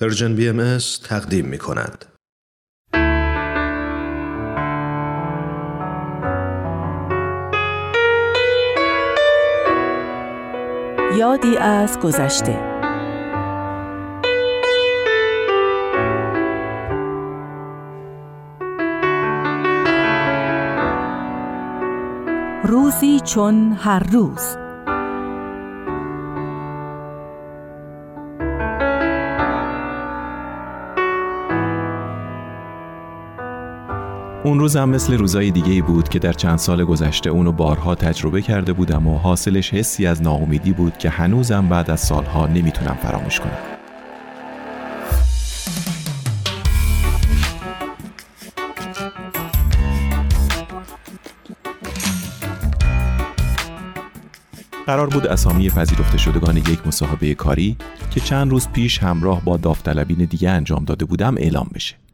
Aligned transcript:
پرژن 0.00 0.34
بی 0.34 0.48
ام 0.48 0.78
تقدیم 1.04 1.46
می 1.46 1.58
کند. 1.58 2.04
یادی 11.18 11.56
از 11.56 11.98
گذشته 11.98 12.58
روزی 22.64 23.20
چون 23.20 23.72
هر 23.72 24.12
روز 24.12 24.67
اون 34.48 34.58
روز 34.58 34.76
هم 34.76 34.88
مثل 34.88 35.18
روزای 35.18 35.50
دیگه 35.50 35.72
ای 35.72 35.82
بود 35.82 36.08
که 36.08 36.18
در 36.18 36.32
چند 36.32 36.58
سال 36.58 36.84
گذشته 36.84 37.30
اونو 37.30 37.52
بارها 37.52 37.94
تجربه 37.94 38.42
کرده 38.42 38.72
بودم 38.72 39.06
و 39.06 39.18
حاصلش 39.18 39.74
حسی 39.74 40.06
از 40.06 40.22
ناامیدی 40.22 40.72
بود 40.72 40.98
که 40.98 41.10
هنوزم 41.10 41.68
بعد 41.68 41.90
از 41.90 42.00
سالها 42.00 42.46
نمی‌تونم 42.46 42.98
فراموش 43.02 43.40
کنم. 43.40 43.58
قرار 54.86 55.06
بود 55.06 55.26
اسامی 55.26 55.70
پذیرفته 55.70 56.18
شدگان 56.18 56.56
یک 56.56 56.86
مصاحبه 56.86 57.34
کاری 57.34 57.76
که 58.10 58.20
چند 58.20 58.50
روز 58.50 58.68
پیش 58.68 58.98
همراه 58.98 59.44
با 59.44 59.56
داوطلبین 59.56 60.24
دیگه 60.30 60.50
انجام 60.50 60.84
داده 60.84 61.04
بودم 61.04 61.34
اعلام 61.38 61.70
بشه. 61.74 62.07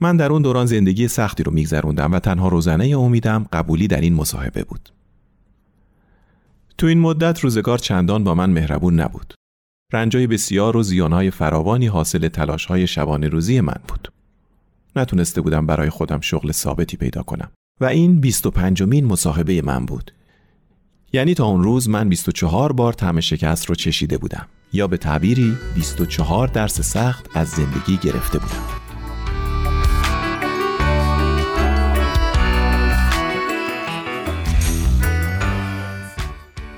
من 0.00 0.16
در 0.16 0.32
اون 0.32 0.42
دوران 0.42 0.66
زندگی 0.66 1.08
سختی 1.08 1.42
رو 1.42 1.52
میگذروندم 1.52 2.12
و 2.12 2.18
تنها 2.18 2.48
روزنه 2.48 2.98
امیدم 2.98 3.46
قبولی 3.52 3.88
در 3.88 4.00
این 4.00 4.14
مصاحبه 4.14 4.64
بود. 4.64 4.92
تو 6.78 6.86
این 6.86 7.00
مدت 7.00 7.40
روزگار 7.40 7.78
چندان 7.78 8.24
با 8.24 8.34
من 8.34 8.50
مهربون 8.50 9.00
نبود. 9.00 9.34
رنجای 9.92 10.26
بسیار 10.26 10.76
و 10.76 10.82
زیانهای 10.82 11.30
فراوانی 11.30 11.86
حاصل 11.86 12.28
تلاشهای 12.28 12.86
شبانه 12.86 13.28
روزی 13.28 13.60
من 13.60 13.80
بود. 13.88 14.12
نتونسته 14.96 15.40
بودم 15.40 15.66
برای 15.66 15.90
خودم 15.90 16.20
شغل 16.20 16.52
ثابتی 16.52 16.96
پیدا 16.96 17.22
کنم 17.22 17.50
و 17.80 17.84
این 17.84 18.20
25 18.20 18.82
مین 18.82 19.04
مصاحبه 19.04 19.62
من 19.62 19.86
بود. 19.86 20.10
یعنی 21.12 21.34
تا 21.34 21.44
اون 21.44 21.62
روز 21.62 21.88
من 21.88 22.08
24 22.08 22.72
بار 22.72 22.92
طعم 22.92 23.20
شکست 23.20 23.66
رو 23.66 23.74
چشیده 23.74 24.18
بودم 24.18 24.46
یا 24.72 24.86
به 24.86 24.96
تعبیری 24.96 25.56
24 25.74 26.48
درس 26.48 26.80
سخت 26.80 27.28
از 27.34 27.48
زندگی 27.48 27.96
گرفته 27.96 28.38
بودم. 28.38 28.83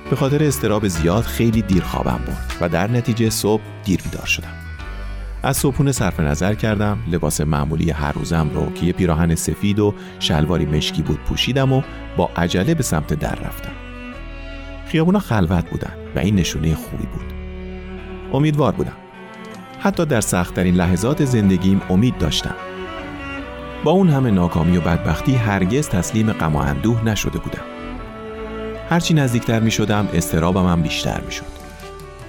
به 0.09 0.15
خاطر 0.15 0.43
استراب 0.43 0.87
زیاد 0.87 1.23
خیلی 1.23 1.61
دیر 1.61 1.83
خوابم 1.83 2.19
برد 2.27 2.57
و 2.61 2.69
در 2.69 2.91
نتیجه 2.91 3.29
صبح 3.29 3.61
دیر 3.83 4.01
بیدار 4.01 4.25
شدم. 4.25 4.53
از 5.43 5.57
صبحونه 5.57 5.91
صرف 5.91 6.19
نظر 6.19 6.53
کردم 6.53 6.97
لباس 7.11 7.41
معمولی 7.41 7.91
هر 7.91 8.11
روزم 8.11 8.49
رو 8.53 8.73
که 8.73 8.85
یه 8.85 8.93
پیراهن 8.93 9.35
سفید 9.35 9.79
و 9.79 9.93
شلواری 10.19 10.65
مشکی 10.65 11.01
بود 11.01 11.19
پوشیدم 11.19 11.73
و 11.73 11.81
با 12.17 12.29
عجله 12.35 12.73
به 12.73 12.83
سمت 12.83 13.13
در 13.13 13.35
رفتم. 13.35 13.71
خیابونا 14.87 15.19
خلوت 15.19 15.69
بودن 15.69 15.93
و 16.15 16.19
این 16.19 16.35
نشونه 16.35 16.75
خوبی 16.75 17.05
بود. 17.05 17.33
امیدوار 18.33 18.71
بودم. 18.71 18.97
حتی 19.79 20.05
در 20.05 20.21
سختترین 20.21 20.75
لحظات 20.75 21.25
زندگیم 21.25 21.81
امید 21.89 22.17
داشتم. 22.17 22.55
با 23.83 23.91
اون 23.91 24.09
همه 24.09 24.31
ناکامی 24.31 24.77
و 24.77 24.81
بدبختی 24.81 25.35
هرگز 25.35 25.89
تسلیم 25.89 26.31
غم 26.33 26.55
و 26.55 26.59
اندوه 26.59 27.05
نشده 27.05 27.39
بودم. 27.39 27.76
هرچی 28.89 29.13
نزدیکتر 29.13 29.59
می 29.59 29.71
شدم 29.71 30.07
استرابم 30.13 30.67
هم 30.67 30.81
بیشتر 30.81 31.21
می 31.21 31.31
شد. 31.31 31.45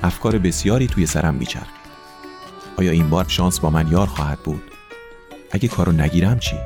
افکار 0.02 0.38
بسیاری 0.38 0.86
توی 0.86 1.06
سرم 1.06 1.34
می 1.34 1.46
آیا 2.78 2.90
این 2.90 3.10
بار 3.10 3.24
شانس 3.28 3.60
با 3.60 3.70
من 3.70 3.88
یار 3.88 4.06
خواهد 4.06 4.38
بود؟ 4.38 4.62
اگه 5.50 5.68
کارو 5.68 5.92
نگیرم 5.92 6.38
چی؟ 6.38 6.56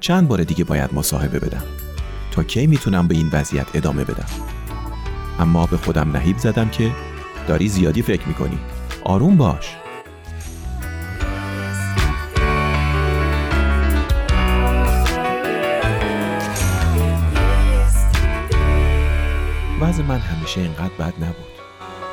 چند 0.00 0.28
بار 0.28 0.44
دیگه 0.44 0.64
باید 0.64 0.94
مصاحبه 0.94 1.38
بدم؟ 1.38 1.62
تا 2.32 2.42
کی 2.42 2.66
می‌تونم 2.66 3.08
به 3.08 3.14
این 3.14 3.30
وضعیت 3.32 3.66
ادامه 3.74 4.04
بدم؟ 4.04 4.26
اما 5.40 5.66
به 5.66 5.76
خودم 5.76 6.16
نهیب 6.16 6.38
زدم 6.38 6.68
که 6.68 6.90
داری 7.48 7.68
زیادی 7.68 8.02
فکر 8.02 8.28
می‌کنی 8.28 8.58
آروم 9.04 9.36
باش 9.36 9.76
من 20.02 20.18
همیشه 20.18 20.60
اینقدر 20.60 20.94
بد 20.98 21.14
نبود. 21.24 21.52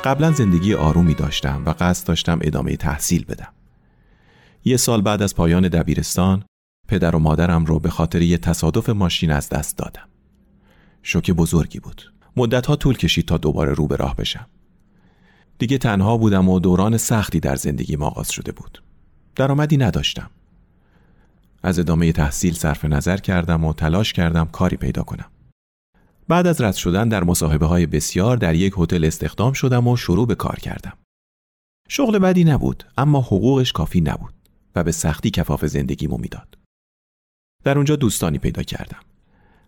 قبلا 0.04 0.32
زندگی 0.32 0.74
آرومی 0.74 1.14
داشتم 1.14 1.62
و 1.66 1.74
قصد 1.80 2.06
داشتم 2.06 2.38
ادامه 2.42 2.76
تحصیل 2.76 3.24
بدم. 3.24 3.52
یه 4.64 4.76
سال 4.76 5.02
بعد 5.02 5.22
از 5.22 5.34
پایان 5.34 5.68
دبیرستان 5.68 6.44
پدر 6.88 7.16
و 7.16 7.18
مادرم 7.18 7.64
رو 7.64 7.78
به 7.78 7.90
خاطر 7.90 8.22
یه 8.22 8.38
تصادف 8.38 8.88
ماشین 8.88 9.30
از 9.30 9.48
دست 9.48 9.78
دادم. 9.78 10.08
شوک 11.02 11.30
بزرگی 11.30 11.80
بود. 11.80 12.12
مدتها 12.36 12.76
طول 12.76 12.96
کشید 12.96 13.26
تا 13.28 13.38
دوباره 13.38 13.72
رو 13.72 13.86
به 13.86 13.96
راه 13.96 14.16
بشم. 14.16 14.46
دیگه 15.58 15.78
تنها 15.78 16.16
بودم 16.16 16.48
و 16.48 16.60
دوران 16.60 16.96
سختی 16.96 17.40
در 17.40 17.56
زندگی 17.56 17.96
آغاز 17.96 18.30
شده 18.30 18.52
بود. 18.52 18.82
درآمدی 19.36 19.76
نداشتم. 19.76 20.30
از 21.62 21.78
ادامه 21.78 22.12
تحصیل 22.12 22.54
صرف 22.54 22.84
نظر 22.84 23.16
کردم 23.16 23.64
و 23.64 23.72
تلاش 23.72 24.12
کردم 24.12 24.44
کاری 24.44 24.76
پیدا 24.76 25.02
کنم. 25.02 25.30
بعد 26.30 26.46
از 26.46 26.60
رد 26.60 26.74
شدن 26.74 27.08
در 27.08 27.24
مصاحبه 27.24 27.66
های 27.66 27.86
بسیار 27.86 28.36
در 28.36 28.54
یک 28.54 28.74
هتل 28.78 29.04
استخدام 29.04 29.52
شدم 29.52 29.88
و 29.88 29.96
شروع 29.96 30.26
به 30.26 30.34
کار 30.34 30.56
کردم. 30.56 30.92
شغل 31.88 32.18
بدی 32.18 32.44
نبود 32.44 32.84
اما 32.98 33.20
حقوقش 33.20 33.72
کافی 33.72 34.00
نبود 34.00 34.34
و 34.76 34.84
به 34.84 34.92
سختی 34.92 35.30
کفاف 35.30 35.64
زندگیمو 35.64 36.16
می‌داد. 36.16 36.58
در 37.64 37.76
اونجا 37.76 37.96
دوستانی 37.96 38.38
پیدا 38.38 38.62
کردم. 38.62 39.00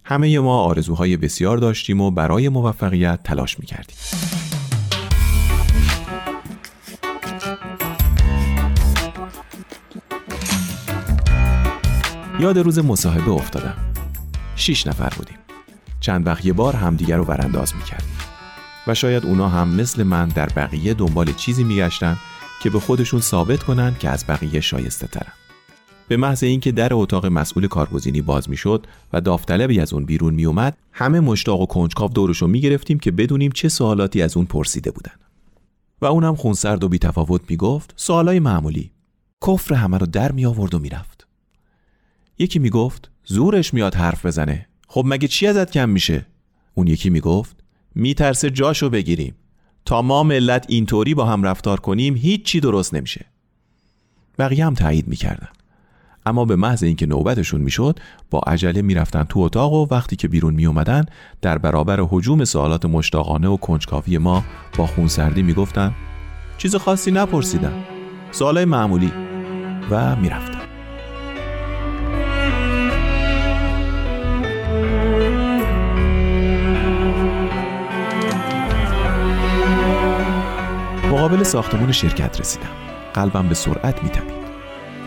همه 0.04 0.38
ما 0.38 0.58
آرزوهای 0.58 1.16
بسیار 1.16 1.58
داشتیم 1.58 2.00
و 2.00 2.10
برای 2.10 2.48
موفقیت 2.48 3.22
تلاش 3.22 3.58
می‌کردیم. 3.58 3.96
یاد 12.40 12.58
روز 12.58 12.78
مصاحبه 12.78 13.30
افتادم. 13.30 13.76
شیش 14.56 14.86
نفر 14.86 15.12
بودیم. 15.16 15.41
چند 16.02 16.26
وقت 16.26 16.44
یه 16.44 16.52
بار 16.52 16.76
همدیگر 16.76 17.16
رو 17.16 17.24
ورانداز 17.24 17.76
می‌کردیم 17.76 18.14
و 18.86 18.94
شاید 18.94 19.26
اونا 19.26 19.48
هم 19.48 19.68
مثل 19.68 20.02
من 20.02 20.28
در 20.28 20.48
بقیه 20.48 20.94
دنبال 20.94 21.32
چیزی 21.32 21.64
میگشتن 21.64 22.16
که 22.62 22.70
به 22.70 22.80
خودشون 22.80 23.20
ثابت 23.20 23.62
کنن 23.62 23.96
که 23.98 24.08
از 24.08 24.24
بقیه 24.28 24.60
شایسته 24.60 25.06
ترن. 25.06 25.32
به 26.08 26.16
محض 26.16 26.42
اینکه 26.42 26.72
در 26.72 26.94
اتاق 26.94 27.26
مسئول 27.26 27.66
کارگزینی 27.66 28.20
باز 28.20 28.50
می‌شد 28.50 28.86
و 29.12 29.20
داوطلبی 29.20 29.80
از 29.80 29.92
اون 29.92 30.04
بیرون 30.04 30.34
میومد 30.34 30.76
همه 30.92 31.20
مشتاق 31.20 31.60
و 31.60 31.66
کنجکاو 31.66 32.10
دورشو 32.10 32.46
می‌گرفتیم 32.46 32.98
که 32.98 33.10
بدونیم 33.10 33.50
چه 33.50 33.68
سوالاتی 33.68 34.22
از 34.22 34.36
اون 34.36 34.46
پرسیده 34.46 34.90
بودن. 34.90 35.14
و 36.00 36.06
اونم 36.06 36.34
خونسرد 36.34 36.84
و 36.84 36.88
بیتفاوت 36.88 37.40
می‌گفت 37.48 37.94
سوالای 37.96 38.40
معمولی. 38.40 38.92
کفر 39.46 39.74
همه 39.74 39.98
رو 39.98 40.06
در 40.06 40.32
می 40.32 40.46
آورد 40.46 40.74
و 40.74 40.78
می‌رفت. 40.78 41.26
یکی 42.38 42.58
می‌گفت 42.58 43.10
زورش 43.24 43.74
میاد 43.74 43.94
حرف 43.94 44.26
بزنه. 44.26 44.68
خب 44.94 45.04
مگه 45.06 45.28
چی 45.28 45.46
ازت 45.46 45.70
کم 45.70 45.88
میشه؟ 45.88 46.26
اون 46.74 46.86
یکی 46.86 47.10
می‌گفت 47.10 47.56
میترسه 47.94 48.50
جاشو 48.50 48.90
بگیریم. 48.90 49.34
تا 49.84 50.02
ما 50.02 50.22
ملت 50.22 50.66
اینطوری 50.68 51.14
با 51.14 51.24
هم 51.24 51.42
رفتار 51.42 51.80
کنیم 51.80 52.16
هیچ 52.16 52.44
چی 52.44 52.60
درست 52.60 52.94
نمیشه. 52.94 53.26
بقیه 54.38 54.66
هم 54.66 54.74
تایید 54.74 55.08
می‌کردن. 55.08 55.48
اما 56.26 56.44
به 56.44 56.56
محض 56.56 56.82
اینکه 56.82 57.06
نوبتشون 57.06 57.60
می‌شد 57.60 57.98
با 58.30 58.38
عجله 58.38 58.82
می‌رفتن 58.82 59.22
تو 59.22 59.40
اتاق 59.40 59.72
و 59.72 59.86
وقتی 59.90 60.16
که 60.16 60.28
بیرون 60.28 60.54
میومدن 60.54 61.04
در 61.42 61.58
برابر 61.58 62.00
حجوم 62.10 62.44
سوالات 62.44 62.86
مشتاقانه 62.86 63.48
و 63.48 63.56
کنجکاوی 63.56 64.18
ما 64.18 64.44
با 64.76 64.86
خونسردی 64.86 65.42
می‌گفتن 65.42 65.94
چیز 66.58 66.76
خاصی 66.76 67.10
نپرسیدم 67.10 67.84
سوالای 68.30 68.64
معمولی. 68.64 69.12
و 69.90 70.16
می‌رفتن. 70.16 70.51
مقابل 81.42 81.52
ساختمون 81.52 81.92
شرکت 81.92 82.40
رسیدم. 82.40 82.70
قلبم 83.14 83.48
به 83.48 83.54
سرعت 83.54 84.02
میتپید. 84.02 84.42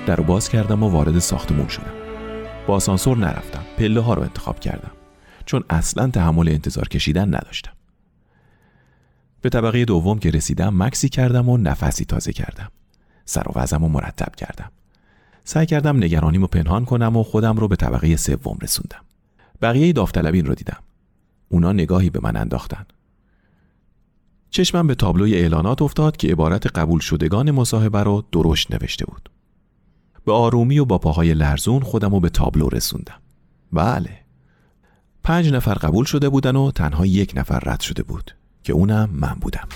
در 0.05 0.19
باز 0.19 0.49
کردم 0.49 0.83
و 0.83 0.89
وارد 0.89 1.19
ساختمون 1.19 1.67
شدم. 1.67 1.93
با 2.67 2.75
آسانسور 2.75 3.17
نرفتم. 3.17 3.63
پله 3.77 4.01
ها 4.01 4.13
رو 4.13 4.21
انتخاب 4.21 4.59
کردم. 4.59 4.91
چون 5.45 5.63
اصلا 5.69 6.07
تحمل 6.07 6.49
انتظار 6.49 6.87
کشیدن 6.87 7.27
نداشتم. 7.27 7.71
به 9.41 9.49
طبقه 9.49 9.85
دوم 9.85 10.19
که 10.19 10.31
رسیدم 10.31 10.83
مکسی 10.83 11.09
کردم 11.09 11.49
و 11.49 11.57
نفسی 11.57 12.05
تازه 12.05 12.33
کردم. 12.33 12.71
سر 13.25 13.43
و 13.47 13.51
وزم 13.55 13.81
رو 13.81 13.87
مرتب 13.87 14.35
کردم. 14.35 14.71
سعی 15.43 15.65
کردم 15.65 15.97
نگرانیمو 15.97 16.47
پنهان 16.47 16.85
کنم 16.85 17.17
و 17.17 17.23
خودم 17.23 17.55
رو 17.55 17.67
به 17.67 17.75
طبقه 17.75 18.15
سوم 18.15 18.57
رسوندم. 18.61 19.01
بقیه 19.61 19.93
داوطلبین 19.93 20.45
رو 20.45 20.55
دیدم. 20.55 20.79
اونا 21.49 21.73
نگاهی 21.73 22.09
به 22.09 22.19
من 22.23 22.35
انداختن. 22.35 22.85
چشمم 24.56 24.88
به 24.88 24.96
تابلوی 24.96 25.36
اعلانات 25.36 25.81
افتاد 25.81 26.18
که 26.18 26.28
عبارت 26.28 26.68
قبول 26.68 27.00
شدگان 27.00 27.52
مصاحبه 27.52 28.04
رو 28.04 28.24
درشت 28.31 28.72
نوشته 28.72 29.06
بود. 29.06 29.30
به 30.25 30.31
آرومی 30.31 30.80
و 30.80 30.86
با 30.86 30.98
پاهای 30.98 31.34
لرزون 31.34 31.80
خودم 31.80 32.12
رو 32.12 32.19
به 32.19 32.30
تابلو 32.30 32.69
رسوندم. 32.69 33.22
بله. 33.74 34.10
پنج 35.24 35.50
نفر 35.50 35.74
قبول 35.74 36.06
شده 36.06 36.30
بودن 36.30 36.56
و 36.56 36.72
تنها 36.72 37.06
یک 37.06 37.34
نفر 37.36 37.60
رد 37.60 37.80
شده 37.80 38.04
بود 38.04 38.36
که 38.63 38.74
اونم 38.74 39.10
من 39.13 39.38
بودم. 39.42 39.68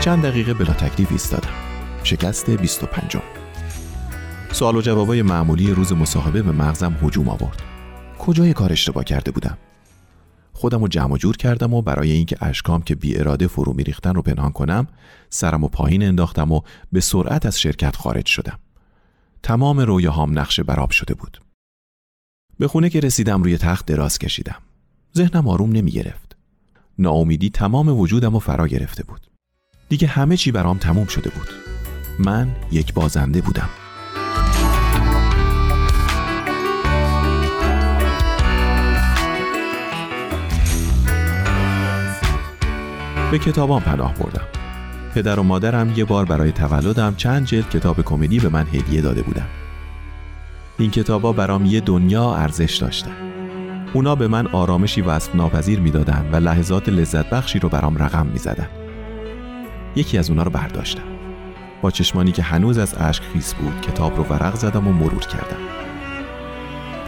چند 0.00 0.22
دقیقه 0.22 0.54
بلا 0.54 0.72
تکلیف 0.72 1.12
ایستادم. 1.12 1.54
شکست 2.04 2.50
25 2.50 3.16
سوال 4.54 4.76
و 4.76 4.80
جوابای 4.80 5.22
معمولی 5.22 5.70
روز 5.70 5.92
مصاحبه 5.92 6.42
به 6.42 6.52
مغزم 6.52 6.98
هجوم 7.02 7.28
آورد. 7.28 7.62
کجای 8.18 8.52
کار 8.52 8.72
اشتباه 8.72 9.04
کرده 9.04 9.30
بودم؟ 9.30 9.58
خودم 10.52 10.80
رو 10.80 10.88
جمع 10.88 11.16
جور 11.16 11.36
کردم 11.36 11.74
و 11.74 11.82
برای 11.82 12.12
اینکه 12.12 12.36
اشکام 12.40 12.82
که 12.82 12.94
بی 12.94 13.18
اراده 13.18 13.46
فرو 13.46 13.72
میریختن 13.72 14.14
رو 14.14 14.22
پنهان 14.22 14.52
کنم 14.52 14.86
سرم 15.30 15.64
و 15.64 15.68
پایین 15.68 16.02
انداختم 16.02 16.52
و 16.52 16.60
به 16.92 17.00
سرعت 17.00 17.46
از 17.46 17.60
شرکت 17.60 17.96
خارج 17.96 18.26
شدم. 18.26 18.58
تمام 19.42 19.80
رویاهام 19.80 20.38
نقشه 20.38 20.62
براب 20.62 20.90
شده 20.90 21.14
بود. 21.14 21.40
به 22.58 22.68
خونه 22.68 22.90
که 22.90 23.00
رسیدم 23.00 23.42
روی 23.42 23.58
تخت 23.58 23.86
دراز 23.86 24.18
کشیدم. 24.18 24.58
ذهنم 25.16 25.48
آروم 25.48 25.72
نمی 25.72 25.90
گرفت 25.90 26.36
ناامیدی 26.98 27.50
تمام 27.50 27.88
وجودم 27.88 28.34
و 28.34 28.38
فرا 28.38 28.68
گرفته 28.68 29.04
بود. 29.04 29.26
دیگه 29.88 30.08
همه 30.08 30.36
چی 30.36 30.52
برام 30.52 30.78
تموم 30.78 31.06
شده 31.06 31.30
بود. 31.30 31.48
من 32.18 32.56
یک 32.72 32.94
بازنده 32.94 33.40
بودم. 33.40 33.68
به 43.34 43.38
کتابان 43.38 43.82
پناه 43.82 44.14
بردم. 44.14 44.46
پدر 45.14 45.40
و 45.40 45.42
مادرم 45.42 45.92
یه 45.96 46.04
بار 46.04 46.24
برای 46.24 46.52
تولدم 46.52 47.14
چند 47.16 47.46
جلد 47.46 47.70
کتاب 47.70 48.00
کمدی 48.02 48.38
به 48.38 48.48
من 48.48 48.66
هدیه 48.66 49.00
داده 49.00 49.22
بودن. 49.22 49.46
این 50.78 50.90
کتابا 50.90 51.32
برام 51.32 51.66
یه 51.66 51.80
دنیا 51.80 52.34
ارزش 52.34 52.76
داشتن. 52.76 53.10
اونا 53.92 54.14
به 54.14 54.28
من 54.28 54.46
آرامشی 54.46 55.00
وصف 55.00 55.34
ناپذیر 55.34 55.80
می‌دادن 55.80 56.28
و 56.32 56.36
لحظات 56.36 56.88
لذت 56.88 57.30
بخشی 57.30 57.58
رو 57.58 57.68
برام 57.68 57.96
رقم 57.96 58.26
می‌زدن. 58.26 58.68
یکی 59.96 60.18
از 60.18 60.30
اونا 60.30 60.42
رو 60.42 60.50
برداشتم. 60.50 61.02
با 61.82 61.90
چشمانی 61.90 62.32
که 62.32 62.42
هنوز 62.42 62.78
از 62.78 62.94
اشک 62.98 63.22
خیس 63.32 63.54
بود 63.54 63.80
کتاب 63.80 64.16
رو 64.16 64.24
ورق 64.24 64.54
زدم 64.54 64.88
و 64.88 64.92
مرور 64.92 65.26
کردم. 65.26 65.60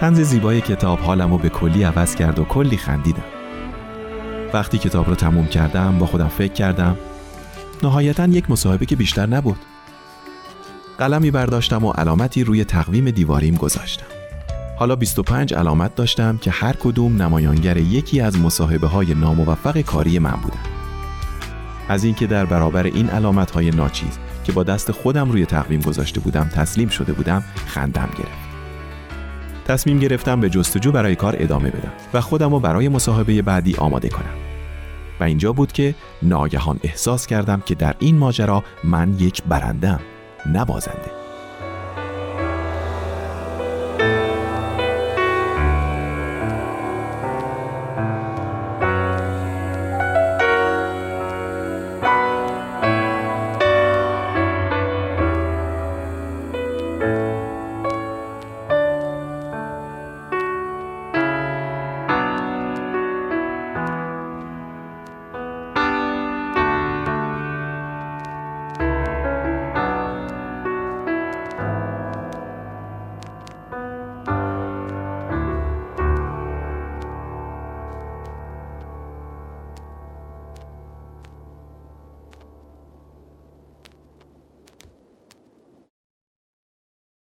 تنز 0.00 0.20
زیبای 0.20 0.60
کتاب 0.60 0.98
حالم 0.98 1.30
رو 1.30 1.38
به 1.38 1.48
کلی 1.48 1.82
عوض 1.82 2.14
کرد 2.14 2.38
و 2.38 2.44
کلی 2.44 2.76
خندیدم. 2.76 3.35
وقتی 4.52 4.78
کتاب 4.78 5.08
رو 5.08 5.14
تموم 5.14 5.46
کردم 5.46 5.98
با 5.98 6.06
خودم 6.06 6.28
فکر 6.28 6.52
کردم 6.52 6.96
نهایتا 7.82 8.26
یک 8.26 8.50
مصاحبه 8.50 8.86
که 8.86 8.96
بیشتر 8.96 9.26
نبود. 9.26 9.58
قلمی 10.98 11.30
برداشتم 11.30 11.84
و 11.84 11.92
علامتی 11.92 12.44
روی 12.44 12.64
تقویم 12.64 13.10
دیواریم 13.10 13.54
گذاشتم. 13.54 14.06
حالا 14.78 14.96
25 14.96 15.54
علامت 15.54 15.94
داشتم 15.94 16.38
که 16.38 16.50
هر 16.50 16.72
کدوم 16.72 17.22
نمایانگر 17.22 17.76
یکی 17.76 18.20
از 18.20 18.38
مصاحبه 18.38 18.86
های 18.86 19.14
ناموفق 19.14 19.80
کاری 19.80 20.18
من 20.18 20.38
بودن. 20.42 20.60
از 21.88 22.04
اینکه 22.04 22.26
در 22.26 22.46
برابر 22.46 22.82
این 22.82 23.10
علامت 23.10 23.50
های 23.50 23.70
ناچیز 23.70 24.18
که 24.44 24.52
با 24.52 24.62
دست 24.62 24.92
خودم 24.92 25.30
روی 25.30 25.46
تقویم 25.46 25.80
گذاشته 25.80 26.20
بودم 26.20 26.48
تسلیم 26.48 26.88
شده 26.88 27.12
بودم 27.12 27.44
خندم 27.66 28.08
گرفت. 28.18 28.45
تصمیم 29.68 29.98
گرفتم 29.98 30.40
به 30.40 30.50
جستجو 30.50 30.92
برای 30.92 31.16
کار 31.16 31.36
ادامه 31.38 31.70
بدم 31.70 31.92
و 32.14 32.20
خودم 32.20 32.50
رو 32.50 32.60
برای 32.60 32.88
مصاحبه 32.88 33.42
بعدی 33.42 33.74
آماده 33.76 34.08
کنم. 34.08 34.34
و 35.20 35.24
اینجا 35.24 35.52
بود 35.52 35.72
که 35.72 35.94
ناگهان 36.22 36.80
احساس 36.82 37.26
کردم 37.26 37.62
که 37.66 37.74
در 37.74 37.94
این 37.98 38.18
ماجرا 38.18 38.64
من 38.84 39.14
یک 39.18 39.42
برندم 39.42 40.00
نه 40.46 40.64
بازنده. 40.64 41.25